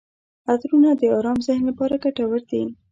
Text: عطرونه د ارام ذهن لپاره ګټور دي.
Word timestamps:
عطرونه 0.51 0.89
د 0.99 1.01
ارام 1.17 1.37
ذهن 1.47 1.63
لپاره 1.69 2.01
ګټور 2.03 2.41
دي. 2.51 2.63